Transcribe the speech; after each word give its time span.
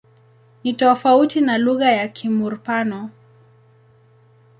Ni 0.63 0.73
tofauti 0.73 1.41
na 1.41 1.57
lugha 1.57 1.91
ya 1.91 2.07
Kimur-Pano. 2.07 3.09